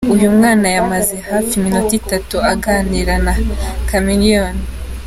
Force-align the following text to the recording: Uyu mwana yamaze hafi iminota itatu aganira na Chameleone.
Uyu 0.15 0.27
mwana 0.37 0.67
yamaze 0.75 1.15
hafi 1.29 1.51
iminota 1.57 1.93
itatu 2.01 2.35
aganira 2.53 3.13
na 3.25 3.33
Chameleone. 3.87 4.63